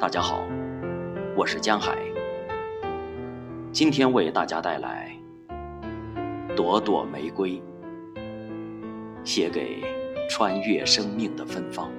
[0.00, 0.48] 大家好，
[1.36, 1.94] 我是江海，
[3.70, 5.14] 今天为大家带来
[6.54, 7.62] 《朵朵玫瑰》，
[9.22, 9.84] 写给
[10.26, 11.92] 穿越生命的芬芳。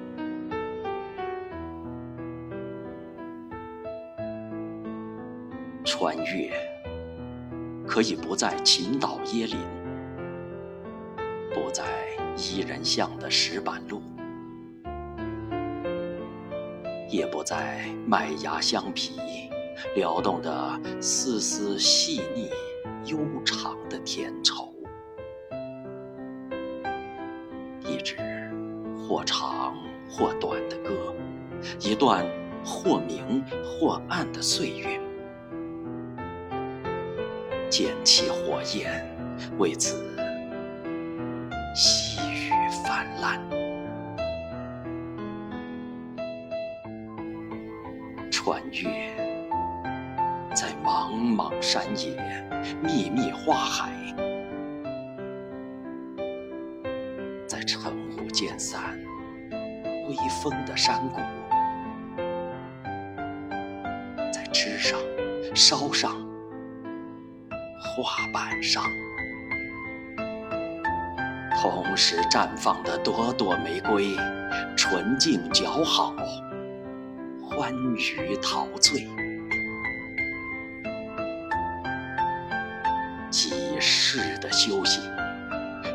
[5.84, 6.50] 穿越
[7.86, 9.56] 可以不在秦岛椰林，
[11.54, 11.84] 不在
[12.36, 14.02] 伊人巷的石板路。
[17.12, 19.20] 也不再麦芽香皮
[19.94, 22.48] 撩动的丝丝细腻
[23.04, 24.72] 悠长的甜愁，
[27.80, 28.16] 一支
[28.96, 29.76] 或长
[30.08, 31.14] 或短的歌，
[31.80, 32.26] 一段
[32.64, 34.98] 或明或暗的岁月，
[37.68, 39.06] 溅起火焰，
[39.58, 40.16] 为此
[41.76, 42.50] 细雨
[42.86, 43.61] 泛滥。
[48.32, 48.88] 穿越
[50.54, 52.16] 在茫茫山野、
[52.82, 53.92] 密密花海，
[57.46, 58.98] 在晨雾渐散、
[60.08, 61.20] 微风的山谷，
[64.32, 64.98] 在枝上、
[65.54, 66.10] 梢上、
[67.78, 68.82] 花瓣上，
[71.60, 74.16] 同时绽放的朵朵玫瑰，
[74.74, 76.14] 纯净姣好。
[77.62, 79.06] 欢愉陶醉。
[83.30, 85.00] 几世的修行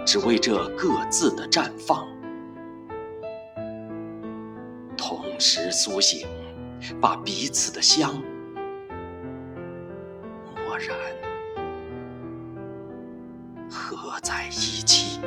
[0.05, 2.07] 只为这各自的绽放。
[4.95, 6.25] 同时苏醒
[7.01, 8.15] 把彼此的香
[10.55, 10.97] 我然
[13.69, 15.19] 合在一起。